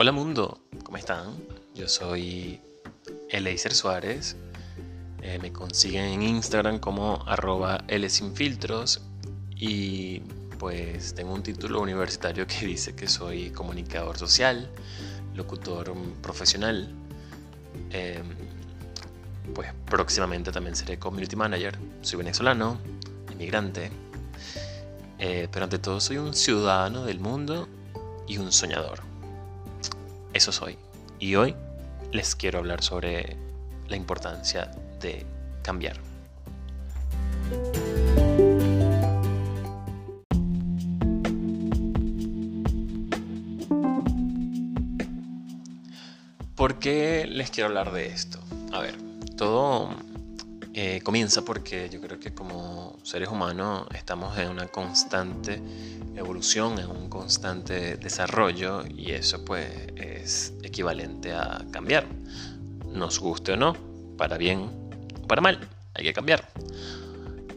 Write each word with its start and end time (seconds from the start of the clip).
Hola 0.00 0.12
mundo, 0.12 0.60
¿cómo 0.84 0.96
están? 0.96 1.34
Yo 1.74 1.88
soy 1.88 2.60
Eleiser 3.30 3.74
Suárez. 3.74 4.36
Eh, 5.22 5.40
me 5.42 5.52
consiguen 5.52 6.04
en 6.04 6.22
Instagram 6.22 6.78
como 6.78 7.24
arroba 7.26 7.82
Lsinfiltros 7.88 9.02
y 9.56 10.20
pues 10.60 11.16
tengo 11.16 11.34
un 11.34 11.42
título 11.42 11.80
universitario 11.80 12.46
que 12.46 12.64
dice 12.64 12.94
que 12.94 13.08
soy 13.08 13.50
comunicador 13.50 14.16
social, 14.16 14.70
locutor 15.34 15.92
profesional. 16.22 16.94
Em, 17.90 18.36
pues 19.52 19.74
próximamente 19.84 20.52
también 20.52 20.76
seré 20.76 21.00
community 21.00 21.34
manager. 21.34 21.76
Soy 22.02 22.18
venezolano, 22.18 22.78
inmigrante, 23.32 23.90
eh, 25.18 25.48
pero 25.50 25.64
ante 25.64 25.80
todo 25.80 25.98
soy 26.00 26.18
un 26.18 26.34
ciudadano 26.34 27.04
del 27.04 27.18
mundo 27.18 27.66
y 28.28 28.38
un 28.38 28.52
soñador. 28.52 29.07
Eso 30.38 30.52
soy. 30.52 30.78
Y 31.18 31.34
hoy 31.34 31.56
les 32.12 32.36
quiero 32.36 32.60
hablar 32.60 32.80
sobre 32.80 33.36
la 33.88 33.96
importancia 33.96 34.70
de 35.00 35.26
cambiar. 35.64 35.96
¿Por 46.54 46.78
qué 46.78 47.26
les 47.28 47.50
quiero 47.50 47.70
hablar 47.70 47.90
de 47.90 48.06
esto? 48.06 48.38
A 48.72 48.78
ver, 48.78 48.94
todo 49.36 49.90
eh, 50.80 51.00
comienza 51.02 51.44
porque 51.44 51.90
yo 51.90 52.00
creo 52.00 52.20
que 52.20 52.32
como 52.32 52.96
seres 53.02 53.28
humanos 53.30 53.88
estamos 53.96 54.38
en 54.38 54.48
una 54.48 54.68
constante 54.68 55.60
evolución, 56.14 56.78
en 56.78 56.88
un 56.88 57.08
constante 57.10 57.96
desarrollo 57.96 58.84
y 58.86 59.10
eso 59.10 59.44
pues 59.44 59.68
es 59.96 60.52
equivalente 60.62 61.32
a 61.32 61.66
cambiar. 61.72 62.06
Nos 62.92 63.18
guste 63.18 63.54
o 63.54 63.56
no, 63.56 63.76
para 64.16 64.38
bien 64.38 64.70
o 65.20 65.26
para 65.26 65.40
mal, 65.40 65.58
hay 65.94 66.04
que 66.04 66.12
cambiar. 66.12 66.48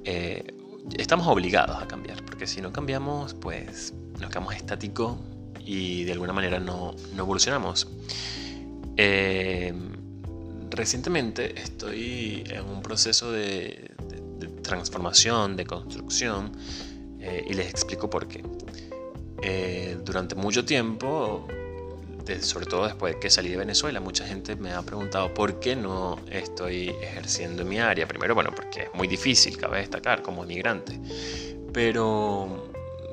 Eh, 0.03 0.56
estamos 0.98 1.28
obligados 1.28 1.80
a 1.80 1.88
cambiar, 1.88 2.26
porque 2.26 2.48
si 2.48 2.59
no 2.59 2.74
cambiamos 2.74 3.36
pues 3.36 3.94
nos 4.20 4.31
quedamos 4.31 4.56
estáticos 4.56 5.16
y 5.64 6.06
de 6.06 6.14
alguna 6.14 6.34
manera 6.34 6.59
no, 6.59 6.96
evolucionamos. 7.16 7.88
Eh, 8.98 9.76
recientemente 10.72 11.60
estoy 11.60 12.44
en 12.50 12.66
un 12.66 12.82
proceso 12.82 13.32
de, 13.32 13.92
transformación, 14.64 15.56
de 15.56 15.66
construcción, 15.66 16.52
eh, 17.20 17.46
y 17.48 17.54
les 17.54 17.70
explico 17.70 18.10
por 18.10 18.28
qué. 18.28 18.44
Eh, 19.44 19.98
durante 20.04 20.36
mucho 20.36 20.66
tiempo, 20.66 21.48
sobre 22.40 22.66
todo 22.66 22.86
después 22.86 23.16
de 23.16 23.20
que 23.20 23.30
salí 23.30 23.50
de 23.50 23.58
Venezuela, 23.58 24.00
mucha 24.00 24.26
gente 24.26 24.56
me 24.56 24.72
ha 24.72 24.82
preguntado 24.82 25.34
por 25.34 25.60
qué 25.60 25.76
no 25.76 26.20
estoy 26.30 26.90
ejerciendo 27.02 27.66
mi 27.66 27.80
área. 27.80 28.08
Primero, 28.08 28.34
bueno, 28.36 28.52
porque 28.56 28.84
es 28.84 28.94
muy 28.94 29.08
difícil, 29.08 29.58
cabe 29.58 29.80
destacar, 29.80 30.22
como 30.22 30.44
inmigrante. 30.44 31.00
Pero 31.74 32.72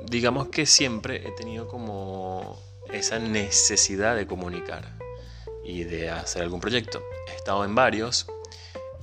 digamos 0.08 0.48
que 0.48 0.66
siempre 0.66 1.26
he 1.26 1.32
tenido 1.32 1.66
como 1.66 2.60
esa 2.92 3.18
necesidad 3.18 4.16
de 4.16 4.26
comunicar 4.26 4.98
y 5.68 5.84
de 5.84 6.08
hacer 6.08 6.42
algún 6.42 6.60
proyecto. 6.60 7.02
He 7.30 7.36
estado 7.36 7.64
en 7.64 7.74
varios 7.74 8.26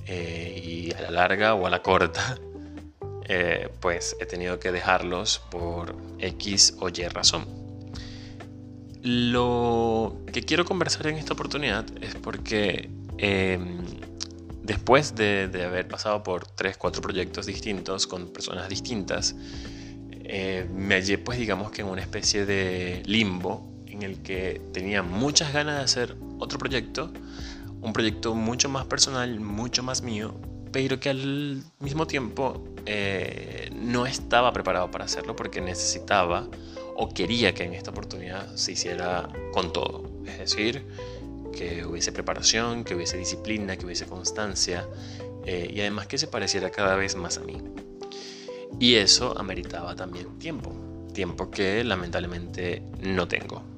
eh, 0.06 0.60
y 0.64 0.92
a 0.94 1.00
la 1.00 1.10
larga 1.12 1.54
o 1.54 1.66
a 1.66 1.70
la 1.70 1.80
corta, 1.80 2.36
eh, 3.28 3.68
pues 3.80 4.16
he 4.20 4.26
tenido 4.26 4.58
que 4.58 4.72
dejarlos 4.72 5.38
por 5.50 5.94
X 6.18 6.76
o 6.80 6.88
Y 6.88 7.06
razón. 7.08 7.46
Lo 9.02 10.16
que 10.32 10.42
quiero 10.42 10.64
conversar 10.64 11.06
en 11.06 11.16
esta 11.16 11.34
oportunidad 11.34 11.86
es 12.02 12.16
porque 12.16 12.90
em, 13.18 13.78
después 14.64 15.14
de, 15.14 15.46
de, 15.46 15.64
haber 15.64 15.86
pasado 15.86 16.24
por 16.24 16.48
3, 16.48 16.76
4 16.76 17.00
proyectos 17.00 17.46
distintos 17.46 18.08
con 18.08 18.32
personas 18.32 18.68
distintas, 18.68 19.36
eh, 20.24 20.68
me 20.74 20.96
hallé 20.96 21.18
pues 21.18 21.38
digamos 21.38 21.70
que 21.70 21.82
en 21.82 21.88
una 21.88 22.02
especie 22.02 22.44
de 22.44 23.04
limbo 23.06 23.75
en 23.96 24.02
el 24.02 24.22
que 24.22 24.60
tenía 24.72 25.02
muchas 25.02 25.52
ganas 25.52 25.78
de 25.78 25.84
hacer 25.84 26.16
otro 26.38 26.58
proyecto, 26.58 27.10
un 27.80 27.92
proyecto 27.92 28.34
mucho 28.34 28.68
más 28.68 28.84
personal, 28.84 29.40
mucho 29.40 29.82
más 29.82 30.02
mío, 30.02 30.34
pero 30.70 31.00
que 31.00 31.08
al 31.08 31.62
mismo 31.80 32.06
tiempo 32.06 32.62
eh, 32.84 33.70
no 33.74 34.06
estaba 34.06 34.52
preparado 34.52 34.90
para 34.90 35.06
hacerlo 35.06 35.34
porque 35.34 35.60
necesitaba 35.60 36.48
o 36.96 37.08
quería 37.14 37.54
que 37.54 37.64
en 37.64 37.74
esta 37.74 37.90
oportunidad 37.90 38.54
se 38.56 38.72
hiciera 38.72 39.28
con 39.52 39.72
todo. 39.72 40.04
Es 40.26 40.38
decir, 40.38 40.86
que 41.56 41.86
hubiese 41.86 42.12
preparación, 42.12 42.84
que 42.84 42.94
hubiese 42.94 43.16
disciplina, 43.16 43.76
que 43.76 43.86
hubiese 43.86 44.06
constancia 44.06 44.86
eh, 45.46 45.70
y 45.72 45.80
además 45.80 46.06
que 46.06 46.18
se 46.18 46.26
pareciera 46.26 46.70
cada 46.70 46.96
vez 46.96 47.16
más 47.16 47.38
a 47.38 47.40
mí. 47.40 47.62
Y 48.78 48.96
eso 48.96 49.38
ameritaba 49.38 49.96
también 49.96 50.38
tiempo, 50.38 50.74
tiempo 51.14 51.50
que 51.50 51.82
lamentablemente 51.82 52.82
no 53.00 53.26
tengo. 53.26 53.75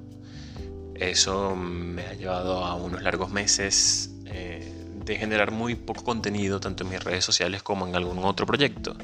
Eso 0.98 1.54
me 1.54 2.03
ha 2.03 2.14
llevado 2.14 2.64
a 2.64 2.75
unos 2.75 3.03
largos 3.03 3.31
meses 3.31 4.10
eh, 4.26 4.72
de 5.04 5.16
generar 5.16 5.53
muy 5.53 5.75
poco 5.75 6.04
contenido, 6.04 6.59
tanto 6.59 6.84
en 6.84 6.91
mis 6.91 7.03
redes 7.03 7.25
sociales 7.25 7.62
como 7.62 7.86
en 7.86 7.94
algún 7.94 8.19
otro 8.25 8.47
proyecto. 8.47 8.97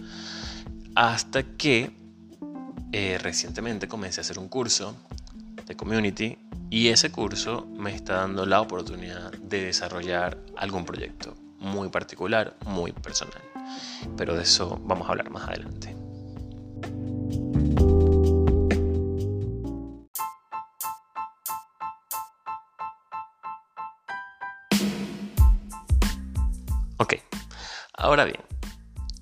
Hasta 0.96 1.42
que 1.42 1.92
eh, 2.92 3.18
recientemente 3.20 3.88
comencé 3.88 4.20
a 4.20 4.22
hacer 4.22 4.38
un 4.38 4.48
curso 4.48 4.96
de 5.66 5.76
community 5.76 6.38
y 6.70 6.88
ese 6.88 7.10
curso 7.10 7.66
me 7.76 7.94
está 7.94 8.14
dando 8.14 8.44
la 8.44 8.60
oportunidad 8.60 9.32
de 9.32 9.66
desarrollar 9.66 10.38
algún 10.56 10.84
proyecto 10.84 11.36
muy 11.60 11.88
particular, 11.88 12.56
muy 12.66 12.92
personal. 12.92 13.40
Pero 14.16 14.36
de 14.36 14.42
eso 14.42 14.80
vamos 14.84 15.08
a 15.08 15.12
hablar 15.12 15.30
más 15.30 15.48
adelante. 15.48 15.94
Ahora 28.14 28.26
bien, 28.26 28.40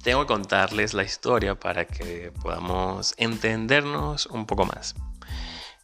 tengo 0.02 0.20
que 0.20 0.26
contarles 0.26 0.92
la 0.92 1.02
historia 1.02 1.58
para 1.58 1.86
que 1.86 2.30
podamos 2.42 3.14
entendernos 3.16 4.26
un 4.26 4.44
poco 4.44 4.66
más. 4.66 4.94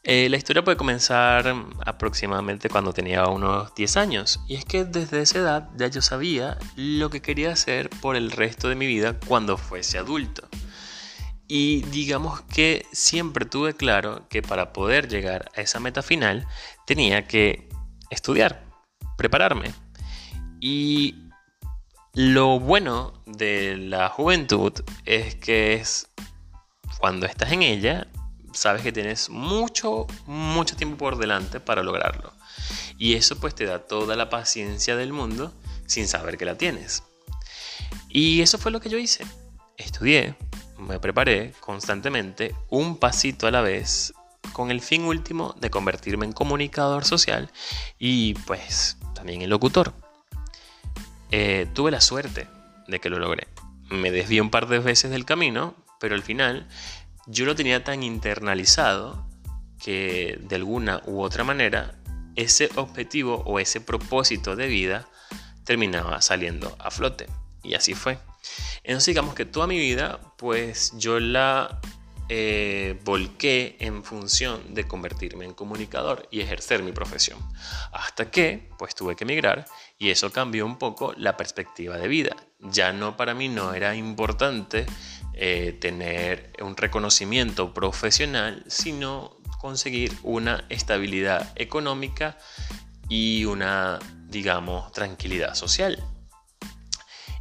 Eh, 0.03 0.29
la 0.29 0.37
historia 0.37 0.63
puede 0.63 0.77
comenzar 0.77 1.55
aproximadamente 1.87 2.69
cuando 2.69 2.93
tenía 2.93 3.27
unos 3.27 3.75
10 3.75 3.97
años, 3.97 4.41
y 4.47 4.57
es 4.57 4.67
que 4.67 4.85
desde 4.85 5.23
esa 5.23 5.39
edad 5.39 5.71
ya 5.77 5.87
yo 5.87 6.03
sabía 6.03 6.59
lo 6.77 7.09
que 7.09 7.23
quería 7.23 7.53
hacer 7.53 7.89
por 7.89 8.15
el 8.15 8.31
resto 8.31 8.69
de 8.69 8.75
mi 8.75 8.87
vida 8.87 9.19
cuando 9.27 9.57
fuese 9.57 9.97
adulto. 9.97 10.47
Y 11.47 11.81
digamos 11.85 12.43
que 12.43 12.85
siempre 12.93 13.47
tuve 13.47 13.73
claro 13.73 14.29
que 14.29 14.43
para 14.43 14.75
poder 14.75 15.09
llegar 15.09 15.51
a 15.57 15.63
esa 15.63 15.81
meta 15.81 16.03
final 16.03 16.47
tenía 16.87 17.27
que 17.27 17.71
estudiar, 18.11 18.67
prepararme. 19.17 19.73
Y 20.61 21.28
lo 22.19 22.59
bueno 22.59 23.13
de 23.27 23.77
la 23.77 24.09
juventud 24.09 24.73
es 25.05 25.37
que 25.37 25.75
es 25.75 26.09
cuando 26.99 27.27
estás 27.27 27.53
en 27.53 27.63
ella, 27.63 28.09
sabes 28.53 28.83
que 28.83 28.91
tienes 28.91 29.31
mucho, 29.31 30.09
mucho 30.27 30.75
tiempo 30.75 30.97
por 30.97 31.17
delante 31.17 31.61
para 31.61 31.85
lograrlo. 31.85 32.33
Y 32.99 33.15
eso 33.15 33.39
pues 33.39 33.55
te 33.55 33.67
da 33.67 33.87
toda 33.87 34.17
la 34.17 34.31
paciencia 34.31 34.97
del 34.97 35.13
mundo 35.13 35.55
sin 35.87 36.09
saber 36.09 36.39
que 36.39 36.45
la 36.45 36.59
tienes. 36.59 37.05
Y 38.09 38.41
eso 38.41 38.59
fue 38.59 38.73
lo 38.73 38.81
que 38.81 38.89
yo 38.89 38.99
hice. 38.99 39.25
Estudié, 39.77 40.35
me 40.77 40.99
preparé 40.99 41.55
constantemente, 41.61 42.53
un 42.69 42.99
pasito 42.99 43.47
a 43.47 43.53
la 43.53 43.61
vez, 43.61 44.13
con 44.53 44.73
el 44.73 44.81
fin 44.81 45.05
último 45.05 45.55
de 45.61 45.71
convertirme 45.71 46.27
en 46.27 46.33
comunicador 46.33 47.05
social 47.05 47.49
y 47.97 48.35
pues 48.35 48.97
también 49.15 49.43
en 49.43 49.51
locutor. 49.51 50.08
Eh, 51.31 51.67
tuve 51.75 51.91
la 51.91 52.01
suerte 52.01 52.47
de 52.87 53.01
que 53.01 53.11
lo 53.11 53.19
logré. 53.19 53.49
Me 53.91 54.11
desvié 54.11 54.41
un 54.41 54.51
par 54.51 54.69
de 54.69 54.79
veces 54.79 55.11
del 55.11 55.25
camino, 55.25 55.75
pero 56.01 56.15
al 56.15 56.23
final 56.23 56.69
yo 57.27 57.45
lo 57.45 57.55
tenía 57.55 57.85
tan 57.85 58.03
internalizado 58.03 59.27
que 59.83 60.39
de 60.43 60.57
alguna 60.57 61.03
u 61.07 61.21
otra 61.21 61.45
manera 61.45 61.95
ese 62.37 62.71
objetivo 62.77 63.43
o 63.47 63.59
ese 63.59 63.81
propósito 63.81 64.57
de 64.57 64.67
vida 64.67 65.09
terminaba 65.65 66.21
saliendo 66.23 66.77
a 66.79 66.91
flote. 66.91 67.27
Y 67.63 67.75
así 67.75 67.95
fue. 67.95 68.19
Entonces 68.83 69.07
digamos 69.07 69.35
que 69.35 69.45
toda 69.45 69.67
mi 69.67 69.79
vida 69.79 70.21
pues 70.39 70.93
yo 70.97 71.21
la 71.21 71.81
eh, 72.29 73.01
volqué 73.05 73.77
en 73.81 74.05
función 74.05 74.75
de 74.75 74.87
convertirme 74.87 75.45
en 75.45 75.55
comunicador 75.55 76.29
y 76.31 76.41
ejercer 76.41 76.83
mi 76.83 76.93
profesión. 76.93 77.39
Hasta 77.93 78.31
que 78.31 78.69
pues 78.79 78.95
tuve 78.95 79.17
que 79.17 79.25
emigrar 79.25 79.65
y 79.99 80.11
eso 80.11 80.31
cambió 80.31 80.67
un 80.67 80.79
poco 80.79 81.15
la 81.17 81.37
perspectiva 81.37 81.97
de 81.97 82.09
vida. 82.09 82.37
Ya 82.61 82.93
no 82.93 83.17
para 83.17 83.35
mí 83.35 83.49
no 83.49 83.73
era 83.73 83.95
importante 83.95 84.87
eh, 85.35 85.77
tener 85.81 86.53
un 86.61 86.77
reconocimiento 86.77 87.73
profesional, 87.73 88.65
sino 88.67 89.37
conseguir 89.59 90.13
una 90.23 90.65
estabilidad 90.69 91.53
económica 91.57 92.37
y 93.09 93.45
una, 93.45 93.99
digamos, 94.29 94.93
tranquilidad 94.93 95.55
social. 95.55 96.05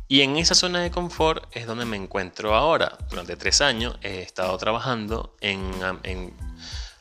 Y 0.08 0.22
en 0.22 0.38
esa 0.38 0.56
zona 0.56 0.80
de 0.80 0.92
confort 0.92 1.44
es 1.52 1.68
donde 1.68 1.86
me 1.86 1.98
encuentro 1.98 2.56
ahora. 2.56 2.98
Durante 3.10 3.36
tres 3.36 3.60
años 3.62 3.98
he 4.02 4.22
estado 4.22 4.58
trabajando 4.58 5.36
en, 5.42 5.72
en 6.04 6.34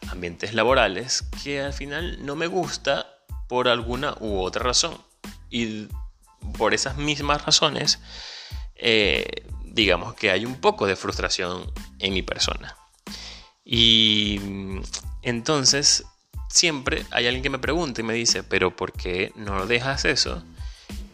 ambientes 0.09 0.55
laborales 0.55 1.25
que 1.43 1.61
al 1.61 1.73
final 1.73 2.25
no 2.25 2.35
me 2.35 2.49
gusta 2.49 3.07
por 3.49 3.69
alguna 3.69 4.17
u 4.19 4.41
otra 4.41 4.65
razón. 4.65 4.99
Y 5.51 5.87
por 6.59 6.75
esas 6.75 6.97
mismas 6.97 7.45
razones, 7.45 8.01
eh, 8.75 9.47
digamos 9.65 10.15
que 10.15 10.33
hay 10.33 10.45
un 10.45 10.61
poco 10.61 10.87
de 10.87 10.97
frustración 10.97 11.71
en 12.01 12.13
mi 12.13 12.23
persona. 12.23 12.77
Y 13.65 14.41
entonces 15.23 16.05
siempre 16.49 17.05
hay 17.13 17.27
alguien 17.27 17.43
que 17.43 17.51
me 17.51 17.59
pregunta 17.61 18.01
y 18.01 18.05
me 18.05 18.15
dice, 18.15 18.43
pero 18.43 18.75
¿por 18.75 18.93
qué 18.93 19.33
no 19.37 19.67
dejas 19.67 20.05
eso 20.05 20.43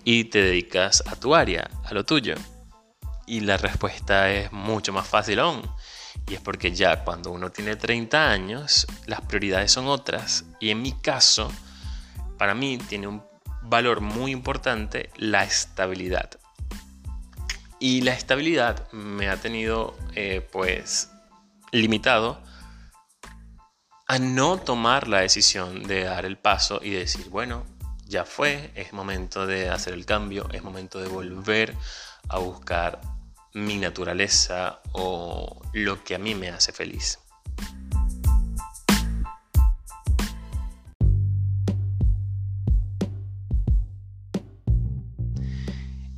y 0.05 0.25
te 0.25 0.43
dedicas 0.43 1.03
a 1.07 1.17
tu 1.17 1.35
área, 1.35 1.71
a 1.85 1.95
lo 1.95 2.05
tuyo? 2.05 2.35
Y 3.27 3.41
la 3.41 3.57
respuesta 3.57 4.31
es 4.31 4.53
mucho 4.53 4.93
más 4.93 5.07
fácil 5.07 5.39
aún. 5.39 5.63
Y 6.29 6.35
es 6.35 6.41
porque 6.41 6.73
ya 6.73 7.05
cuando 7.05 7.31
uno 7.31 7.51
tiene 7.51 7.77
30 7.77 8.31
años, 8.31 8.87
las 9.07 9.21
prioridades 9.23 9.73
son 9.73 9.87
otras. 9.87 10.45
Y 10.61 10.71
en 10.71 10.83
mi 10.83 10.93
caso, 10.93 11.51
para 12.39 12.55
mí 12.55 12.79
tiene 12.79 13.07
un 13.07 13.23
valor 13.63 14.01
muy 14.01 14.33
importante 14.33 15.11
la 15.17 15.45
estabilidad. 15.45 16.31
Y 17.79 18.03
la 18.03 18.13
estabilidad 18.13 18.91
me 18.93 19.29
ha 19.29 19.37
tenido 19.37 19.97
eh, 20.15 20.47
pues 20.53 21.11
limitado 21.73 22.41
a 24.07 24.19
no 24.19 24.59
tomar 24.59 25.09
la 25.09 25.21
decisión 25.21 25.85
de 25.85 26.05
dar 26.05 26.27
el 26.27 26.37
paso 26.37 26.81
y 26.83 26.91
decir, 26.91 27.29
bueno, 27.31 27.65
ya 28.13 28.27
fue, 28.27 28.71
es 28.75 28.93
momento 28.93 29.47
de 29.47 29.71
hacer 29.71 29.95
el 29.95 30.05
cambio, 30.05 30.47
es 30.53 30.63
momento 30.63 31.01
de 31.01 31.09
volver 31.09 31.75
a 32.29 32.39
buscar 32.39 33.01
mi 33.55 33.79
naturaleza 33.79 34.83
o 34.93 35.63
lo 35.73 36.05
que 36.05 36.15
a 36.15 36.19
mí 36.19 36.35
me 36.35 36.51
hace 36.51 36.73
feliz. 36.73 37.19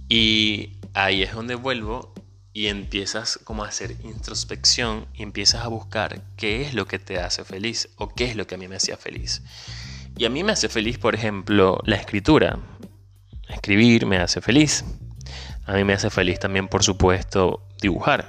Y 0.09 0.79
ahí 0.95 1.23
es 1.23 1.33
donde 1.33 1.55
vuelvo 1.55 2.13
y 2.53 2.67
empiezas 2.67 3.39
como 3.45 3.63
a 3.63 3.69
hacer 3.69 3.93
introspección 4.03 5.07
y 5.15 5.23
empiezas 5.23 5.65
a 5.65 5.69
buscar 5.69 6.23
qué 6.37 6.63
es 6.63 6.75
lo 6.75 6.87
que 6.87 6.99
te 6.99 7.21
hace 7.21 7.45
feliz 7.45 7.89
o 7.99 8.09
qué 8.09 8.25
es 8.25 8.35
lo 8.35 8.49
que 8.49 8.57
a 8.57 8.59
mí 8.59 8.67
me 8.67 8.77
hacía 8.77 8.97
feliz. 8.97 9.43
Y 10.17 10.25
a 10.27 10.31
mí 10.31 10.45
me 10.45 10.53
hace 10.53 10.69
feliz, 10.69 10.99
por 10.99 11.15
ejemplo, 11.15 11.81
la 11.85 11.97
escritura. 11.97 12.59
Escribir 13.49 14.07
me 14.07 14.19
hace 14.19 14.41
feliz. 14.41 14.85
A 15.67 15.73
mí 15.73 15.83
me 15.83 15.93
hace 15.93 16.11
feliz 16.11 16.39
también, 16.39 16.69
por 16.69 16.85
supuesto, 16.85 17.67
dibujar. 17.81 18.29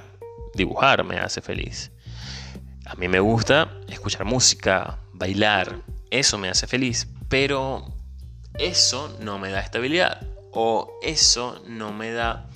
Dibujar 0.54 1.04
me 1.04 1.18
hace 1.18 1.40
feliz. 1.40 1.92
A 2.86 2.94
mí 2.96 3.08
me 3.08 3.20
gusta 3.20 3.70
escuchar 3.88 4.24
música, 4.24 4.98
bailar. 5.12 5.82
Eso 6.10 6.38
me 6.38 6.48
hace 6.48 6.66
feliz. 6.66 7.06
Pero 7.28 7.86
eso 8.58 9.16
no 9.20 9.38
me 9.38 9.50
da 9.50 9.60
estabilidad 9.60 10.26
o 10.52 10.98
eso 11.02 11.62
no 11.68 11.92
me 11.92 12.10
da 12.12 12.48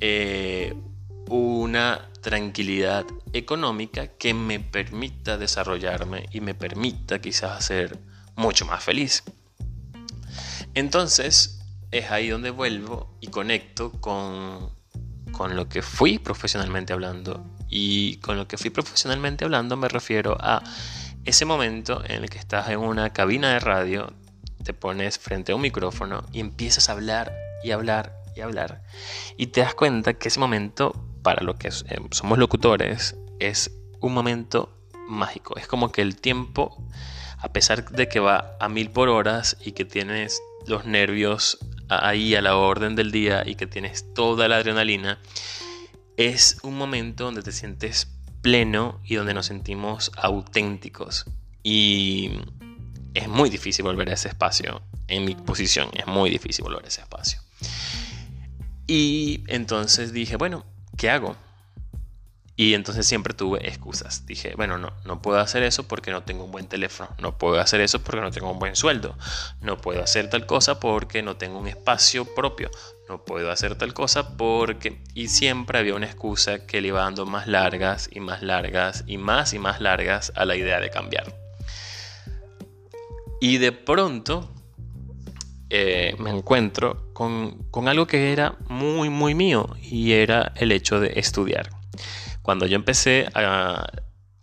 eh, 0.00 0.74
una 1.28 2.08
tranquilidad 2.22 3.04
económica 3.32 4.08
que 4.08 4.34
me 4.34 4.58
permita 4.58 5.36
desarrollarme 5.36 6.26
y 6.32 6.40
me 6.40 6.54
permita 6.54 7.20
quizás 7.20 7.64
ser 7.66 7.98
mucho 8.38 8.64
más 8.64 8.82
feliz. 8.82 9.22
Entonces 10.74 11.60
es 11.90 12.10
ahí 12.10 12.28
donde 12.28 12.50
vuelvo 12.50 13.14
y 13.20 13.26
conecto 13.26 13.92
con, 13.92 14.70
con 15.32 15.56
lo 15.56 15.68
que 15.68 15.82
fui 15.82 16.18
profesionalmente 16.18 16.94
hablando. 16.94 17.44
Y 17.68 18.16
con 18.18 18.38
lo 18.38 18.48
que 18.48 18.56
fui 18.56 18.70
profesionalmente 18.70 19.44
hablando 19.44 19.76
me 19.76 19.88
refiero 19.88 20.38
a 20.40 20.62
ese 21.26 21.44
momento 21.44 22.02
en 22.04 22.22
el 22.22 22.30
que 22.30 22.38
estás 22.38 22.70
en 22.70 22.78
una 22.78 23.12
cabina 23.12 23.52
de 23.52 23.60
radio 23.60 24.14
te 24.64 24.72
pones 24.72 25.18
frente 25.18 25.52
a 25.52 25.54
un 25.54 25.62
micrófono 25.62 26.24
y 26.32 26.40
empiezas 26.40 26.88
a 26.88 26.92
hablar 26.92 27.32
y 27.62 27.70
hablar 27.72 28.14
y 28.36 28.40
hablar. 28.40 28.82
Y 29.36 29.48
te 29.48 29.60
das 29.60 29.74
cuenta 29.74 30.14
que 30.14 30.28
ese 30.28 30.40
momento, 30.40 30.92
para 31.22 31.42
lo 31.42 31.56
que 31.56 31.68
eh, 31.68 32.00
somos 32.10 32.38
locutores, 32.38 33.16
es 33.40 33.70
un 34.00 34.14
momento 34.14 34.78
mágico. 35.08 35.56
Es 35.56 35.66
como 35.66 35.90
que 35.90 36.02
el 36.02 36.16
tiempo, 36.16 36.86
a 37.40 37.52
pesar 37.52 37.88
de 37.90 38.08
que 38.08 38.20
va 38.20 38.56
a 38.60 38.68
mil 38.68 38.90
por 38.90 39.08
horas 39.08 39.56
y 39.64 39.72
que 39.72 39.84
tienes 39.84 40.40
los 40.66 40.84
nervios 40.84 41.58
ahí 41.88 42.34
a 42.34 42.42
la 42.42 42.56
orden 42.56 42.94
del 42.96 43.10
día 43.10 43.42
y 43.46 43.54
que 43.54 43.66
tienes 43.66 44.12
toda 44.14 44.48
la 44.48 44.56
adrenalina, 44.56 45.18
es 46.16 46.58
un 46.62 46.76
momento 46.76 47.24
donde 47.24 47.42
te 47.42 47.52
sientes 47.52 48.08
pleno 48.42 49.00
y 49.04 49.14
donde 49.14 49.34
nos 49.34 49.46
sentimos 49.46 50.10
auténticos. 50.16 51.26
Y 51.62 52.30
es 53.14 53.28
muy 53.28 53.50
difícil 53.50 53.84
volver 53.84 54.10
a 54.10 54.14
ese 54.14 54.28
espacio. 54.28 54.82
En 55.06 55.24
mi 55.24 55.34
posición 55.34 55.90
es 55.94 56.06
muy 56.06 56.30
difícil 56.30 56.64
volver 56.64 56.84
a 56.84 56.88
ese 56.88 57.00
espacio. 57.00 57.40
Y 58.86 59.44
entonces 59.48 60.12
dije, 60.12 60.36
bueno, 60.36 60.64
¿qué 60.96 61.10
hago? 61.10 61.36
Y 62.58 62.74
entonces 62.74 63.06
siempre 63.06 63.34
tuve 63.34 63.68
excusas. 63.68 64.26
Dije, 64.26 64.54
bueno, 64.56 64.78
no, 64.78 64.92
no 65.04 65.22
puedo 65.22 65.38
hacer 65.38 65.62
eso 65.62 65.86
porque 65.86 66.10
no 66.10 66.24
tengo 66.24 66.42
un 66.42 66.50
buen 66.50 66.66
teléfono. 66.66 67.08
No 67.20 67.38
puedo 67.38 67.60
hacer 67.60 67.80
eso 67.80 68.02
porque 68.02 68.20
no 68.20 68.32
tengo 68.32 68.50
un 68.50 68.58
buen 68.58 68.74
sueldo. 68.74 69.16
No 69.60 69.80
puedo 69.80 70.02
hacer 70.02 70.28
tal 70.28 70.44
cosa 70.44 70.80
porque 70.80 71.22
no 71.22 71.36
tengo 71.36 71.60
un 71.60 71.68
espacio 71.68 72.24
propio. 72.34 72.68
No 73.08 73.24
puedo 73.24 73.52
hacer 73.52 73.76
tal 73.76 73.94
cosa 73.94 74.36
porque... 74.36 75.00
Y 75.14 75.28
siempre 75.28 75.78
había 75.78 75.94
una 75.94 76.06
excusa 76.06 76.66
que 76.66 76.80
le 76.80 76.88
iba 76.88 77.00
dando 77.00 77.26
más 77.26 77.46
largas 77.46 78.10
y 78.12 78.18
más 78.18 78.42
largas 78.42 79.04
y 79.06 79.18
más 79.18 79.54
y 79.54 79.60
más 79.60 79.80
largas 79.80 80.32
a 80.34 80.44
la 80.44 80.56
idea 80.56 80.80
de 80.80 80.90
cambiar. 80.90 81.32
Y 83.40 83.58
de 83.58 83.70
pronto 83.70 84.50
eh, 85.70 86.16
me 86.18 86.30
encuentro 86.30 87.12
con, 87.12 87.68
algo 87.86 88.08
que 88.08 88.32
era 88.32 88.56
muy, 88.68 89.10
muy 89.10 89.36
mío 89.36 89.76
y 89.80 90.10
era 90.10 90.52
el 90.56 90.72
hecho 90.72 90.98
de 90.98 91.12
estudiar. 91.20 91.70
Cuando 92.48 92.64
yo 92.64 92.76
empecé 92.76 93.28
a 93.34 93.84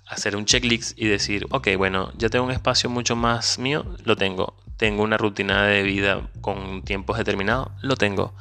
hacer 0.05 0.35
un 0.35 0.45
checklist 0.45 0.95
y 0.95 1.07
decir, 1.07 1.47
ok, 1.49 1.69
bueno, 1.75 2.11
ya 2.15 2.29
tengo 2.29 2.45
un 2.45 2.51
espacio 2.51 2.87
mucho 2.87 3.15
más 3.15 3.57
mío, 3.57 3.83
lo 4.03 4.15
tengo. 4.15 4.53
Tengo 4.77 5.01
una 5.01 5.17
rutina 5.17 5.65
de 5.65 5.81
vida 5.81 6.29
con 6.39 6.83
tiempos 6.83 7.17
determinados, 7.17 7.69
lo 7.81 7.95
tengo. 7.95 8.35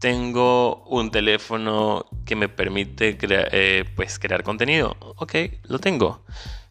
Tengo 0.00 0.84
un 0.84 1.10
teléfono 1.10 2.04
que 2.26 2.36
me 2.36 2.50
permite 2.50 3.16
eh, 3.22 3.86
pues 3.96 4.18
crear 4.18 4.42
contenido, 4.42 4.98
ok, 5.16 5.34
lo 5.62 5.78
tengo 5.78 6.22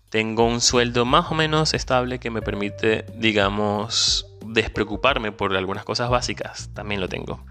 tengo 0.10 0.46
un 0.46 0.62
sueldo 0.62 1.06
más 1.06 1.32
o 1.32 1.34
menos 1.34 1.74
estable 1.74 2.20
que 2.20 2.30
me 2.30 2.44
permite, 2.44 3.06
digamos, 3.16 4.28
despreocuparme 4.46 5.32
por 5.32 5.58
algunas 5.58 5.84
cosas 5.84 6.12
básicas. 6.12 6.70
También 6.76 7.02
lo 7.02 7.10
tengo. 7.10 7.44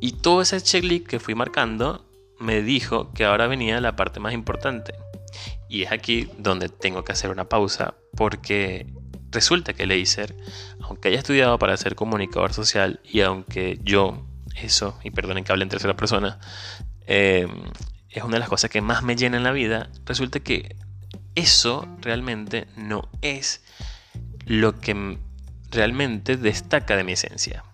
Y 0.00 0.12
todo 0.12 0.40
ese 0.40 0.58
checklist 0.62 1.06
que 1.06 1.20
fui 1.20 1.34
marcando 1.34 2.07
me 2.38 2.62
dijo 2.62 3.12
que 3.12 3.24
ahora 3.24 3.46
venía 3.46 3.80
la 3.80 3.96
parte 3.96 4.20
más 4.20 4.32
importante. 4.32 4.94
Y 5.68 5.82
es 5.82 5.92
aquí 5.92 6.30
donde 6.38 6.68
tengo 6.68 7.04
que 7.04 7.12
hacer 7.12 7.30
una 7.30 7.48
pausa 7.48 7.94
porque 8.16 8.86
resulta 9.30 9.74
que 9.74 9.86
Leiser, 9.86 10.34
aunque 10.80 11.08
haya 11.08 11.18
estudiado 11.18 11.58
para 11.58 11.76
ser 11.76 11.94
comunicador 11.94 12.52
social 12.52 13.00
y 13.04 13.20
aunque 13.20 13.78
yo, 13.82 14.26
eso, 14.56 14.98
y 15.04 15.10
perdonen 15.10 15.44
que 15.44 15.52
hable 15.52 15.64
en 15.64 15.68
tercera 15.68 15.96
persona, 15.96 16.38
eh, 17.06 17.46
es 18.10 18.22
una 18.22 18.34
de 18.34 18.40
las 18.40 18.48
cosas 18.48 18.70
que 18.70 18.80
más 18.80 19.02
me 19.02 19.16
llena 19.16 19.36
en 19.36 19.44
la 19.44 19.52
vida, 19.52 19.90
resulta 20.06 20.40
que 20.40 20.76
eso 21.34 21.86
realmente 22.00 22.66
no 22.76 23.08
es 23.22 23.62
lo 24.46 24.80
que 24.80 25.18
realmente 25.70 26.36
destaca 26.36 26.96
de 26.96 27.04
mi 27.04 27.12
esencia. 27.12 27.64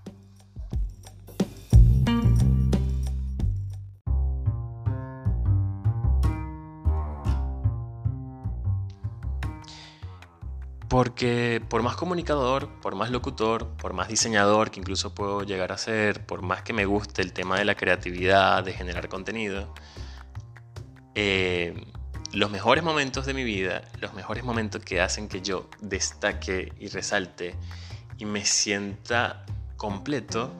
Porque 10.94 11.60
por 11.68 11.82
más 11.82 11.96
comunicador, 11.96 12.68
por 12.80 12.94
más 12.94 13.10
locutor, 13.10 13.66
por 13.78 13.94
más 13.94 14.06
diseñador 14.06 14.70
que 14.70 14.78
incluso 14.78 15.12
puedo 15.12 15.42
llegar 15.42 15.72
a 15.72 15.76
ser, 15.76 16.24
por 16.24 16.42
más 16.42 16.62
que 16.62 16.72
me 16.72 16.86
guste 16.86 17.20
el 17.20 17.32
tema 17.32 17.58
de 17.58 17.64
la 17.64 17.74
creatividad, 17.74 18.62
de 18.62 18.74
generar 18.74 19.08
contenido, 19.08 19.74
eh, 21.16 21.74
los 22.32 22.48
mejores 22.48 22.84
momentos 22.84 23.26
de 23.26 23.34
mi 23.34 23.42
vida, 23.42 23.82
los 24.00 24.14
mejores 24.14 24.44
momentos 24.44 24.84
que 24.84 25.00
hacen 25.00 25.26
que 25.26 25.40
yo 25.40 25.68
destaque 25.80 26.72
y 26.78 26.86
resalte 26.86 27.56
y 28.16 28.24
me 28.24 28.44
sienta 28.44 29.44
completo 29.76 30.52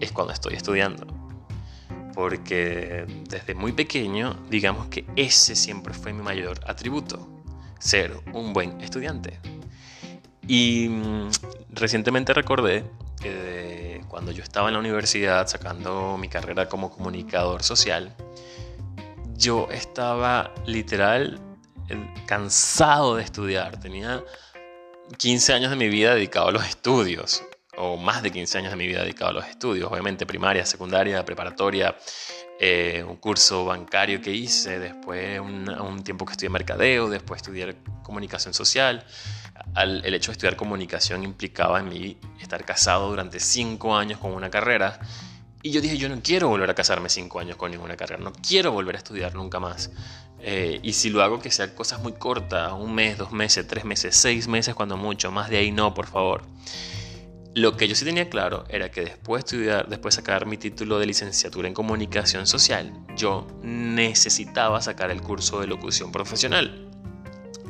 es 0.00 0.10
cuando 0.10 0.32
estoy 0.32 0.54
estudiando. 0.54 1.06
Porque 2.14 3.04
desde 3.28 3.54
muy 3.54 3.72
pequeño, 3.72 4.42
digamos 4.48 4.86
que 4.86 5.04
ese 5.16 5.54
siempre 5.54 5.92
fue 5.92 6.14
mi 6.14 6.22
mayor 6.22 6.60
atributo. 6.66 7.28
ser 7.78 8.18
un 8.32 8.54
buen 8.54 8.80
estudiante. 8.80 9.38
Y 10.48 10.88
mm, 10.88 11.30
recientemente 11.70 12.32
recordé 12.32 12.84
que 13.20 14.02
cuando 14.08 14.32
yo 14.32 14.42
estaba 14.42 14.68
en 14.68 14.74
la 14.74 14.80
universidad 14.80 15.46
sacando 15.46 16.16
mi 16.18 16.28
carrera 16.28 16.68
como 16.68 16.90
comunicador 16.90 17.62
social, 17.62 18.14
yo 19.36 19.68
estaba 19.70 20.52
literal 20.64 21.40
cansado 22.26 23.16
de 23.16 23.22
estudiar. 23.22 23.78
Tenía 23.80 24.22
15 25.18 25.52
años 25.52 25.70
de 25.70 25.76
mi 25.76 25.88
vida 25.88 26.14
dedicado 26.14 26.48
a 26.48 26.52
los 26.52 26.66
estudios, 26.66 27.42
o 27.76 27.96
más 27.96 28.22
de 28.22 28.30
15 28.30 28.58
años 28.58 28.70
de 28.70 28.76
mi 28.76 28.86
vida 28.86 29.02
dedicado 29.02 29.30
a 29.30 29.34
los 29.34 29.46
estudios, 29.46 29.90
obviamente 29.90 30.26
primaria, 30.26 30.64
secundaria, 30.66 31.24
preparatoria, 31.24 31.96
eh, 32.58 33.04
un 33.06 33.16
curso 33.16 33.64
bancario 33.64 34.20
que 34.20 34.32
hice, 34.32 34.78
después 34.78 35.40
un, 35.40 36.02
tiempo 36.04 36.24
que 36.24 36.32
estudié 36.32 36.48
mercadeo, 36.48 37.08
después 37.08 37.42
estudié 37.42 37.76
comunicación 38.02 38.54
social. 38.54 39.04
el 39.76 40.14
hecho 40.14 40.30
de 40.30 40.32
estudiar 40.32 40.56
comunicación 40.56 41.24
implicaba 41.24 41.80
en 41.80 41.88
mí 41.88 42.16
estar 42.40 42.64
casado 42.64 43.08
durante 43.10 43.40
5 43.40 43.96
años 43.96 44.18
con 44.18 44.32
una 44.32 44.50
carrera. 44.50 45.00
Y 45.62 45.70
yo 45.70 45.80
dije, 45.80 45.96
yo 45.96 46.08
no 46.08 46.20
quiero 46.22 46.48
volver 46.48 46.70
a 46.70 46.74
casarme 46.74 47.08
5 47.08 47.40
años 47.40 47.56
con 47.56 47.70
ninguna 47.70 47.96
carrera, 47.96 48.22
no 48.22 48.32
quiero 48.32 48.72
volver 48.72 48.94
a 48.94 48.98
estudiar 48.98 49.34
nunca 49.34 49.58
más. 49.58 49.90
Eh, 50.40 50.78
y 50.82 50.92
si 50.92 51.10
lo 51.10 51.22
hago 51.22 51.40
que 51.40 51.50
sean 51.50 51.70
cosas 51.70 52.00
muy 52.00 52.12
cortas, 52.12 52.72
un 52.72 52.94
mes, 52.94 53.18
dos 53.18 53.32
meses, 53.32 53.66
tres 53.66 53.84
meses, 53.84 54.14
seis 54.14 54.48
meses 54.48 54.74
cuando 54.74 54.96
mucho, 54.96 55.32
más 55.32 55.50
de 55.50 55.58
ahí 55.58 55.72
no, 55.72 55.92
por 55.92 56.06
favor. 56.06 56.42
Lo 57.56 57.74
que 57.74 57.88
yo 57.88 57.94
sí 57.94 58.04
tenía 58.04 58.28
claro 58.28 58.64
era 58.68 58.90
que 58.90 59.00
después 59.00 59.42
de 59.42 59.46
estudiar, 59.46 59.88
después 59.88 60.14
de 60.14 60.20
sacar 60.20 60.44
mi 60.44 60.58
título 60.58 60.98
de 60.98 61.06
licenciatura 61.06 61.66
en 61.66 61.72
comunicación 61.72 62.46
social, 62.46 62.92
yo 63.16 63.46
necesitaba 63.62 64.82
sacar 64.82 65.10
el 65.10 65.22
curso 65.22 65.62
de 65.62 65.66
locución 65.66 66.12
profesional. 66.12 66.86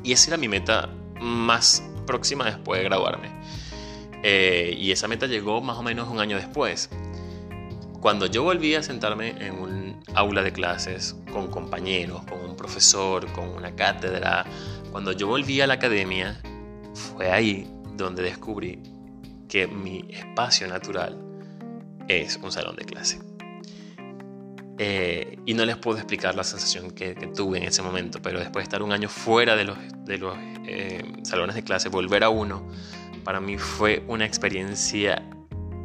Y 0.02 0.10
esa 0.10 0.30
era 0.30 0.38
mi 0.38 0.48
meta 0.48 0.90
más 1.20 1.84
próxima 2.04 2.46
después 2.46 2.80
de 2.80 2.84
graduarme. 2.88 3.30
Eh, 4.24 4.74
y 4.76 4.90
esa 4.90 5.06
meta 5.06 5.28
llegó 5.28 5.60
más 5.60 5.76
o 5.78 5.84
menos 5.84 6.08
un 6.08 6.18
año 6.18 6.36
después. 6.36 6.90
Cuando 8.00 8.26
yo 8.26 8.42
volví 8.42 8.74
a 8.74 8.82
sentarme 8.82 9.36
en 9.38 9.54
un 9.54 10.02
aula 10.14 10.42
de 10.42 10.52
clases 10.52 11.14
con 11.32 11.46
compañeros, 11.46 12.24
con 12.24 12.40
un 12.40 12.56
profesor, 12.56 13.30
con 13.30 13.50
una 13.50 13.76
cátedra, 13.76 14.46
cuando 14.90 15.12
yo 15.12 15.28
volví 15.28 15.60
a 15.60 15.68
la 15.68 15.74
academia, 15.74 16.40
fue 16.92 17.30
ahí 17.30 17.70
donde 17.96 18.24
descubrí 18.24 18.95
mi 19.66 20.04
espacio 20.10 20.68
natural 20.68 21.18
es 22.08 22.38
un 22.42 22.52
salón 22.52 22.76
de 22.76 22.84
clase. 22.84 23.18
Eh, 24.78 25.38
y 25.46 25.54
no 25.54 25.64
les 25.64 25.78
puedo 25.78 25.96
explicar 25.96 26.34
la 26.34 26.44
sensación 26.44 26.90
que, 26.90 27.14
tuve 27.34 27.58
en 27.58 27.64
ese 27.64 27.80
momento, 27.82 28.20
pero 28.20 28.38
después 28.38 28.62
de 28.62 28.64
estar 28.64 28.82
un 28.82 28.92
año 28.92 29.08
fuera 29.08 29.56
de 29.56 29.64
los, 29.64 29.78
de 30.04 30.18
los 30.18 30.36
eh, 30.66 31.02
salones 31.22 31.56
de 31.56 31.62
clase, 31.62 31.88
volver 31.88 32.24
a 32.24 32.28
uno, 32.28 32.68
para 33.24 33.40
mí 33.40 33.56
fue 33.56 34.04
una 34.06 34.26
experiencia 34.26 35.22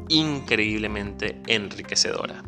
increíblemente 0.10 1.42
enriquecedora. 1.48 2.44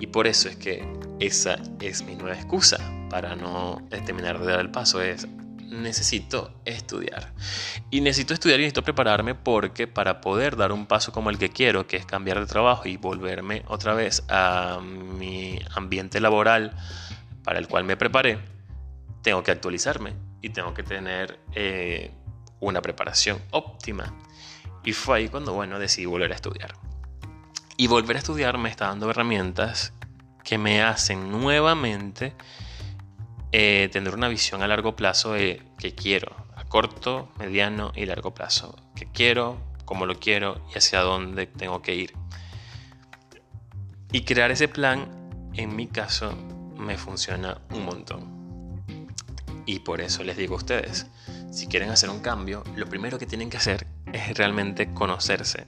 Y 0.00 0.06
por 0.06 0.26
eso 0.26 0.48
es 0.48 0.56
que 0.56 0.82
esa 1.20 1.58
es 1.80 2.02
mi 2.02 2.14
nueva 2.14 2.34
excusa 2.34 2.78
para 3.10 3.36
no 3.36 3.86
terminar 4.06 4.38
de 4.40 4.46
dar 4.46 4.60
el 4.60 4.70
paso, 4.70 5.02
es 5.02 5.26
necesito 5.68 6.50
estudiar. 6.64 7.32
Y 7.90 8.00
necesito 8.00 8.34
estudiar 8.34 8.60
y 8.60 8.62
necesito 8.62 8.82
prepararme 8.82 9.34
porque 9.34 9.86
para 9.86 10.20
poder 10.20 10.56
dar 10.56 10.72
un 10.72 10.86
paso 10.86 11.12
como 11.12 11.30
el 11.30 11.38
que 11.38 11.50
quiero, 11.50 11.86
que 11.86 11.96
es 11.96 12.06
cambiar 12.06 12.40
de 12.40 12.46
trabajo 12.46 12.88
y 12.88 12.96
volverme 12.96 13.62
otra 13.68 13.94
vez 13.94 14.24
a 14.28 14.80
mi 14.82 15.60
ambiente 15.74 16.20
laboral 16.20 16.76
para 17.44 17.58
el 17.58 17.68
cual 17.68 17.84
me 17.84 17.96
preparé, 17.96 18.38
tengo 19.22 19.42
que 19.42 19.50
actualizarme 19.50 20.14
y 20.40 20.50
tengo 20.50 20.74
que 20.74 20.82
tener 20.82 21.38
eh, 21.54 22.12
una 22.60 22.82
preparación 22.82 23.40
óptima. 23.50 24.14
Y 24.84 24.92
fue 24.92 25.18
ahí 25.18 25.28
cuando, 25.28 25.52
bueno, 25.52 25.78
decidí 25.78 26.06
volver 26.06 26.32
a 26.32 26.34
estudiar. 26.34 26.74
Y 27.76 27.86
volver 27.86 28.16
a 28.16 28.20
estudiar 28.20 28.58
me 28.58 28.70
está 28.70 28.86
dando 28.86 29.10
herramientas 29.10 29.92
que 30.44 30.56
me 30.58 30.82
hacen 30.82 31.30
nuevamente 31.30 32.34
eh, 33.50 33.88
tener 33.90 34.14
una 34.14 34.28
visión 34.28 34.62
a 34.62 34.68
largo 34.68 34.94
plazo 34.94 35.32
de 35.32 35.62
qué 35.78 35.94
quiero, 35.94 36.36
a 36.54 36.64
corto, 36.64 37.32
mediano 37.38 37.92
y 37.94 38.04
largo 38.04 38.34
plazo. 38.34 38.76
¿Qué 38.94 39.08
quiero, 39.10 39.58
cómo 39.86 40.04
lo 40.04 40.18
quiero 40.18 40.60
y 40.74 40.76
hacia 40.76 41.00
dónde 41.00 41.46
tengo 41.46 41.80
que 41.80 41.94
ir? 41.94 42.12
Y 44.12 44.22
crear 44.24 44.50
ese 44.50 44.68
plan, 44.68 45.08
en 45.54 45.74
mi 45.74 45.86
caso, 45.86 46.34
me 46.76 46.98
funciona 46.98 47.60
un 47.70 47.86
montón. 47.86 48.84
Y 49.64 49.80
por 49.80 50.02
eso 50.02 50.24
les 50.24 50.36
digo 50.36 50.54
a 50.54 50.58
ustedes, 50.58 51.06
si 51.50 51.68
quieren 51.68 51.90
hacer 51.90 52.10
un 52.10 52.20
cambio, 52.20 52.64
lo 52.76 52.86
primero 52.86 53.18
que 53.18 53.26
tienen 53.26 53.48
que 53.48 53.56
hacer 53.56 53.86
es 54.12 54.36
realmente 54.36 54.92
conocerse, 54.92 55.66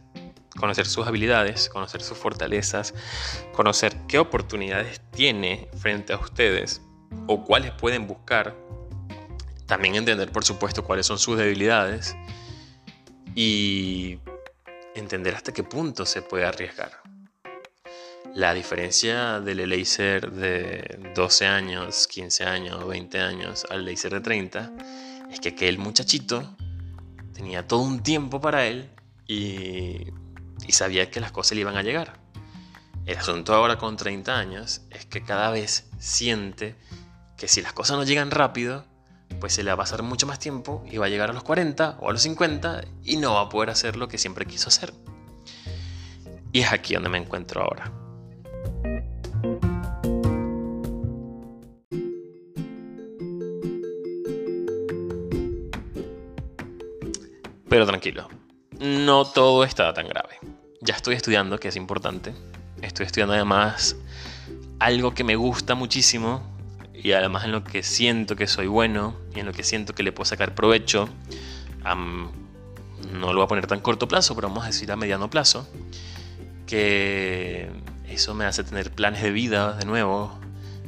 conocer 0.59 0.87
sus 0.87 1.07
habilidades, 1.07 1.71
conocer 1.71 2.03
sus 2.03 2.19
fortalezas, 2.19 2.93
conocer 3.55 3.97
qué 4.07 4.19
oportunidades 4.19 5.01
tiene 5.13 5.69
frente 5.79 6.13
a 6.13 6.19
ustedes 6.19 6.83
o 7.27 7.45
cuáles 7.45 7.73
pueden 7.73 8.07
buscar. 8.07 8.57
También 9.67 9.95
entender, 9.95 10.33
por 10.33 10.45
supuesto, 10.45 10.85
cuáles 10.85 11.07
son 11.07 11.19
sus 11.19 11.39
debilidades 11.39 12.17
y 13.35 14.19
entender 14.95 15.35
hasta 15.35 15.53
qué 15.53 15.63
punto 15.63 16.05
se 16.07 16.23
puede 16.23 16.45
arriesgar. 16.45 17.01
La 18.35 18.55
diferencia 18.55 19.41
del 19.41 19.69
laser 19.69 20.31
de 20.31 21.13
12 21.15 21.47
años, 21.47 22.07
15 22.07 22.45
años, 22.45 22.87
20 22.87 23.21
años 23.21 23.67
al 23.71 23.85
laser 23.85 24.13
de 24.13 24.21
30 24.21 24.73
es 25.33 25.41
que 25.41 25.51
aquel 25.51 25.79
muchachito 25.79 26.57
tenía 27.33 27.67
todo 27.67 27.81
un 27.81 28.03
tiempo 28.03 28.41
para 28.41 28.67
él 28.67 28.91
y, 29.27 30.07
y 30.67 30.73
sabía 30.73 31.11
que 31.11 31.21
las 31.21 31.33
cosas 31.33 31.53
le 31.53 31.63
iban 31.63 31.77
a 31.77 31.83
llegar. 31.83 32.21
El 33.07 33.19
asunto 33.19 33.55
ahora 33.55 33.79
con 33.79 33.97
30 33.97 34.39
años 34.39 34.83
es 34.91 35.07
que 35.07 35.23
cada 35.23 35.51
vez 35.51 35.89
siente 35.99 36.77
que 37.41 37.49
si 37.49 37.63
las 37.63 37.73
cosas 37.73 37.97
no 37.97 38.05
llegan 38.05 38.31
rápido, 38.31 38.85
pues 39.41 39.55
se 39.55 39.63
le 39.63 39.71
va 39.71 39.75
a 39.75 39.79
pasar 39.79 40.03
mucho 40.03 40.27
más 40.27 40.39
tiempo 40.39 40.85
y 40.91 40.99
va 40.99 41.07
a 41.07 41.09
llegar 41.09 41.31
a 41.31 41.33
los 41.33 41.43
40 41.43 41.97
o 41.99 42.11
a 42.11 42.13
los 42.13 42.21
50 42.21 42.83
y 43.03 43.17
no 43.17 43.33
va 43.33 43.41
a 43.41 43.49
poder 43.49 43.71
hacer 43.71 43.97
lo 43.97 44.09
que 44.09 44.19
siempre 44.19 44.45
quiso 44.45 44.69
hacer. 44.69 44.93
Y 46.53 46.61
es 46.61 46.71
aquí 46.71 46.93
donde 46.93 47.09
me 47.09 47.17
encuentro 47.17 47.63
ahora. 47.63 47.91
Pero 57.71 57.87
tranquilo, 57.87 58.29
no 58.81 59.25
todo 59.25 59.65
está 59.65 59.95
tan 59.95 60.09
grave. 60.09 60.37
Ya 60.83 60.95
estoy 60.95 61.15
estudiando, 61.15 61.59
que 61.59 61.69
es 61.69 61.77
importante. 61.77 62.35
Estoy 62.83 63.07
estudiando 63.07 63.33
además 63.33 63.97
algo 64.79 65.15
que 65.15 65.25
me 65.25 65.37
gusta 65.37 65.75
muchísimo, 65.75 66.50
y 67.03 67.13
además 67.13 67.45
en 67.45 67.53
lo 67.53 67.65
que 67.65 67.83
siento 67.83 68.37
que 68.37 68.47
soy 68.47 68.67
bueno 68.67 69.17
y 69.35 69.41
en 69.41 69.47
lo 69.47 69.53
que 69.53 69.63
siento 69.63 69.95
que 69.95 70.03
le 70.03 70.13
puedo 70.13 70.27
sacar 70.27 70.55
provecho, 70.55 71.09
no 71.85 73.33
lo 73.33 73.35
voy 73.35 73.45
a 73.45 73.49
poner 73.49 73.67
tan 73.67 73.81
corto 73.81 74.07
plazo, 74.07 74.35
pero 74.35 74.49
vamos 74.49 74.65
a 74.65 74.67
decir 74.67 74.93
a 74.93 74.97
mediano 74.97 75.31
plazo, 75.31 75.67
que 76.67 77.71
eso 78.09 78.35
me 78.35 78.45
hace 78.45 78.65
tener 78.65 78.91
planes 78.91 79.23
de 79.23 79.31
vida 79.31 79.73
de 79.75 79.87
nuevo, 79.87 80.39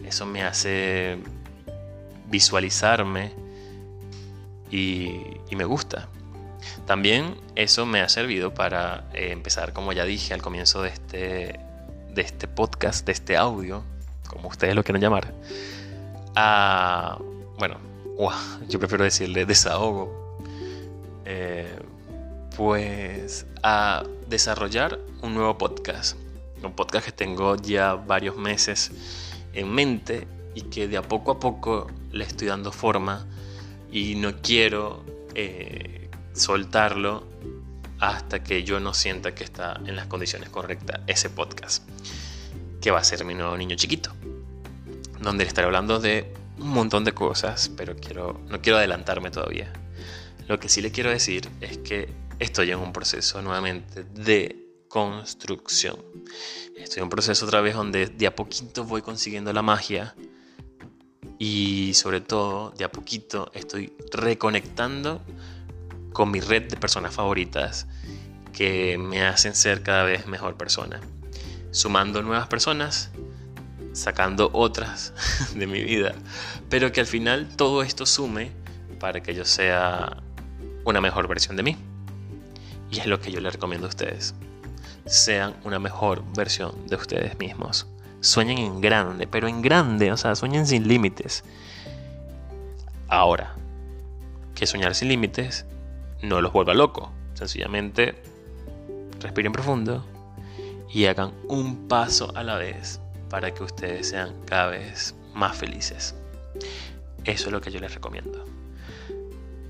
eso 0.04 0.26
me 0.26 0.42
hace 0.42 1.18
visualizarme 2.28 3.32
y, 4.70 5.10
me 5.56 5.64
gusta. 5.64 6.08
También 6.86 7.36
eso 7.56 7.84
me 7.84 8.00
ha 8.00 8.08
servido 8.08 8.54
para 8.54 9.04
eh, 9.12 9.32
empezar, 9.32 9.72
como 9.74 9.92
ya 9.92 10.04
dije 10.04 10.32
al 10.32 10.40
comienzo 10.40 10.80
de 10.80 10.88
este, 10.88 11.60
de 12.14 12.22
este 12.22 12.48
podcast, 12.48 13.04
de 13.04 13.12
este 13.12 13.36
audio, 13.36 13.84
como 14.26 14.48
ustedes 14.48 14.74
lo 14.74 14.82
quieren 14.82 15.02
llamar, 15.02 15.34
a, 16.34 17.18
bueno, 17.58 17.78
yo 18.68 18.78
prefiero 18.78 19.04
decirle 19.04 19.46
desahogo, 19.46 20.38
eh, 21.24 21.78
pues 22.56 23.46
a 23.62 24.04
desarrollar 24.28 24.98
un 25.22 25.34
nuevo 25.34 25.56
podcast. 25.58 26.16
Un 26.62 26.72
podcast 26.72 27.06
que 27.06 27.12
tengo 27.12 27.56
ya 27.56 27.94
varios 27.94 28.36
meses 28.36 28.92
en 29.52 29.72
mente 29.72 30.28
y 30.54 30.62
que 30.62 30.86
de 30.86 30.96
a 30.96 31.02
poco 31.02 31.32
a 31.32 31.40
poco 31.40 31.90
le 32.12 32.24
estoy 32.24 32.48
dando 32.48 32.70
forma 32.70 33.26
y 33.90 34.14
no 34.14 34.40
quiero 34.40 35.04
eh, 35.34 36.08
soltarlo 36.34 37.26
hasta 37.98 38.44
que 38.44 38.62
yo 38.62 38.78
no 38.78 38.94
sienta 38.94 39.34
que 39.34 39.42
está 39.42 39.80
en 39.86 39.96
las 39.96 40.06
condiciones 40.06 40.50
correctas 40.50 41.00
ese 41.08 41.30
podcast, 41.30 41.88
que 42.80 42.90
va 42.90 43.00
a 43.00 43.04
ser 43.04 43.24
mi 43.24 43.34
nuevo 43.34 43.56
niño 43.56 43.76
chiquito 43.76 44.12
donde 45.22 45.44
estaré 45.44 45.66
hablando 45.66 46.00
de 46.00 46.32
un 46.58 46.68
montón 46.68 47.04
de 47.04 47.12
cosas, 47.12 47.70
pero 47.76 47.96
quiero, 47.96 48.40
no 48.48 48.60
quiero 48.60 48.78
adelantarme 48.78 49.30
todavía. 49.30 49.72
Lo 50.48 50.58
que 50.58 50.68
sí 50.68 50.82
le 50.82 50.90
quiero 50.90 51.10
decir 51.10 51.48
es 51.60 51.78
que 51.78 52.08
estoy 52.38 52.70
en 52.70 52.78
un 52.78 52.92
proceso 52.92 53.40
nuevamente 53.42 54.04
de 54.04 54.62
construcción. 54.88 55.96
Estoy 56.76 56.98
en 56.98 57.04
un 57.04 57.10
proceso 57.10 57.46
otra 57.46 57.60
vez 57.60 57.74
donde 57.74 58.06
de 58.06 58.26
a 58.26 58.34
poquito 58.34 58.84
voy 58.84 59.02
consiguiendo 59.02 59.52
la 59.52 59.62
magia 59.62 60.14
y 61.38 61.94
sobre 61.94 62.20
todo 62.20 62.70
de 62.70 62.84
a 62.84 62.92
poquito 62.92 63.50
estoy 63.54 63.94
reconectando 64.12 65.22
con 66.12 66.30
mi 66.30 66.40
red 66.40 66.68
de 66.68 66.76
personas 66.76 67.14
favoritas 67.14 67.86
que 68.52 68.98
me 68.98 69.24
hacen 69.24 69.54
ser 69.54 69.82
cada 69.82 70.04
vez 70.04 70.26
mejor 70.26 70.56
persona. 70.56 71.00
Sumando 71.70 72.22
nuevas 72.22 72.48
personas, 72.48 73.10
sacando 73.92 74.50
otras 74.52 75.12
de 75.54 75.66
mi 75.66 75.82
vida, 75.82 76.14
pero 76.68 76.92
que 76.92 77.00
al 77.00 77.06
final 77.06 77.48
todo 77.56 77.82
esto 77.82 78.06
sume 78.06 78.50
para 78.98 79.22
que 79.22 79.34
yo 79.34 79.44
sea 79.44 80.22
una 80.84 81.00
mejor 81.00 81.28
versión 81.28 81.56
de 81.56 81.62
mí. 81.62 81.76
Y 82.90 83.00
es 83.00 83.06
lo 83.06 83.20
que 83.20 83.32
yo 83.32 83.40
les 83.40 83.54
recomiendo 83.54 83.86
a 83.86 83.90
ustedes. 83.90 84.34
Sean 85.06 85.54
una 85.64 85.78
mejor 85.78 86.22
versión 86.36 86.86
de 86.86 86.96
ustedes 86.96 87.38
mismos. 87.38 87.86
Sueñen 88.20 88.58
en 88.58 88.80
grande, 88.80 89.26
pero 89.26 89.48
en 89.48 89.62
grande, 89.62 90.12
o 90.12 90.16
sea, 90.16 90.36
sueñen 90.36 90.66
sin 90.66 90.86
límites. 90.86 91.42
Ahora, 93.08 93.56
que 94.54 94.66
soñar 94.66 94.94
sin 94.94 95.08
límites 95.08 95.66
no 96.22 96.40
los 96.40 96.52
vuelva 96.52 96.74
loco. 96.74 97.12
Sencillamente 97.34 98.22
respiren 99.20 99.52
profundo 99.52 100.04
y 100.90 101.06
hagan 101.06 101.32
un 101.48 101.88
paso 101.88 102.32
a 102.36 102.44
la 102.44 102.56
vez 102.56 103.01
para 103.32 103.52
que 103.54 103.64
ustedes 103.64 104.10
sean 104.10 104.34
cada 104.44 104.66
vez 104.66 105.14
más 105.32 105.56
felices. 105.56 106.14
Eso 107.24 107.46
es 107.46 107.52
lo 107.52 107.62
que 107.62 107.70
yo 107.70 107.80
les 107.80 107.94
recomiendo. 107.94 108.44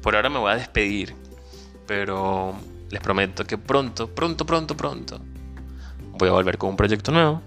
Por 0.03 0.17
ahora 0.17 0.29
me 0.29 0.41
voy 0.41 0.51
a 0.51 0.57
despedir, 0.57 1.15
pero 1.87 2.55
les 2.91 3.01
prometo 3.01 3.45
que 3.45 3.57
pronto, 3.57 4.13
pronto, 4.13 4.45
pronto, 4.45 4.77
pronto 4.77 5.21
voy 6.19 6.29
a 6.29 6.33
volver 6.33 6.59
con 6.59 6.71
un 6.71 6.77
proyecto 6.77 7.13
nuevo, 7.13 7.41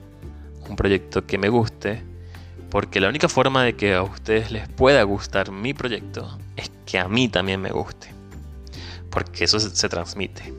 un 0.70 0.76
proyecto 0.76 1.26
que 1.26 1.38
me 1.38 1.50
guste, 1.50 2.02
porque 2.70 3.00
la 3.00 3.10
única 3.10 3.30
forma 3.30 3.64
de 3.64 3.76
que 3.76 3.94
a 3.94 4.02
ustedes 4.02 4.52
les 4.52 4.68
pueda 4.70 5.04
gustar 5.04 5.52
mi 5.52 5.74
proyecto 5.74 6.38
es 6.56 6.72
que 6.86 6.98
a 6.98 7.10
mí 7.10 7.28
también 7.28 7.62
me 7.62 7.72
guste, 7.72 8.08
porque 9.10 9.44
eso 9.44 9.60
se, 9.60 9.90
transmite. 9.90 10.54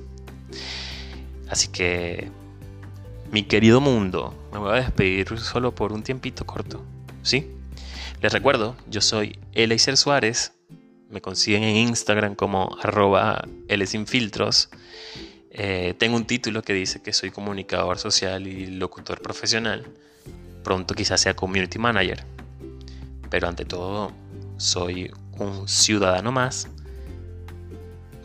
Así 1.48 1.68
que, 1.68 2.30
mi 3.30 3.42
querido 3.42 3.80
mundo, 3.80 4.34
me 4.60 4.68
voy 4.68 4.78
a 4.78 4.82
despedir 4.82 5.38
solo 5.38 5.74
por 5.74 5.92
un 5.92 6.02
tiempito 6.02 6.46
corto, 6.46 6.82
¿sí? 7.22 7.50
Les 8.20 8.32
recuerdo, 8.32 8.76
yo 8.88 9.00
soy 9.00 9.38
Eleiser 9.52 9.96
Suárez, 9.96 10.52
me 11.10 11.20
consiguen 11.20 11.62
en 11.62 11.76
Instagram 11.76 12.34
como 12.34 12.76
arroba 12.82 13.46
Lsinfiltros. 13.68 14.70
Eh, 15.50 15.94
tengo 15.98 16.16
un 16.16 16.26
título 16.26 16.62
que 16.62 16.72
dice 16.72 17.00
que 17.00 17.12
soy 17.12 17.30
comunicador 17.30 17.98
social 17.98 18.46
y 18.46 18.66
locutor 18.66 19.22
profesional. 19.22 19.86
Pronto 20.64 20.94
quizás 20.94 21.20
sea 21.20 21.34
community 21.34 21.78
manager. 21.78 22.24
Pero 23.30 23.48
ante 23.48 23.64
todo, 23.64 24.12
soy 24.56 25.12
un 25.38 25.68
ciudadano 25.68 26.32
más, 26.32 26.68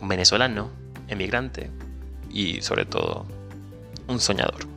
un 0.00 0.08
venezolano, 0.08 0.70
emigrante 1.08 1.70
y 2.30 2.62
sobre 2.62 2.84
todo 2.84 3.26
un 4.08 4.18
soñador. 4.18 4.71